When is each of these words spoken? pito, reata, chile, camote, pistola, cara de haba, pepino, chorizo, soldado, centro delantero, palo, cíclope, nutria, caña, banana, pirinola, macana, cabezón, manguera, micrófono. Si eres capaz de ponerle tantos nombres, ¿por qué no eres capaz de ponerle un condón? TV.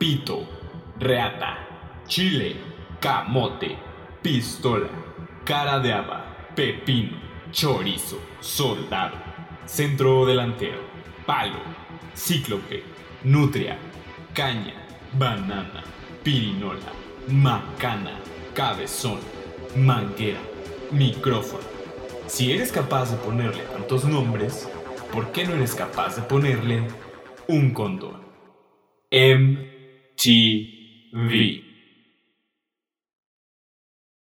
pito, 0.00 0.48
reata, 0.98 1.58
chile, 2.06 2.56
camote, 3.00 3.76
pistola, 4.22 4.88
cara 5.44 5.78
de 5.78 5.92
haba, 5.92 6.48
pepino, 6.56 7.18
chorizo, 7.52 8.18
soldado, 8.40 9.18
centro 9.66 10.24
delantero, 10.24 10.80
palo, 11.26 11.60
cíclope, 12.16 12.82
nutria, 13.24 13.76
caña, 14.32 14.72
banana, 15.12 15.84
pirinola, 16.22 16.92
macana, 17.28 18.18
cabezón, 18.54 19.20
manguera, 19.76 20.40
micrófono. 20.92 21.64
Si 22.26 22.50
eres 22.52 22.72
capaz 22.72 23.10
de 23.10 23.18
ponerle 23.18 23.64
tantos 23.64 24.06
nombres, 24.06 24.66
¿por 25.12 25.30
qué 25.32 25.44
no 25.44 25.52
eres 25.52 25.74
capaz 25.74 26.16
de 26.16 26.22
ponerle 26.22 26.88
un 27.48 27.74
condón? 27.74 28.18
TV. 30.20 31.69